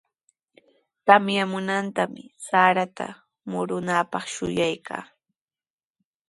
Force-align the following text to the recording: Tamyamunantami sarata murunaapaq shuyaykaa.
Tamyamunantami 1.05 2.23
sarata 2.47 3.07
murunaapaq 3.49 4.25
shuyaykaa. 4.33 5.03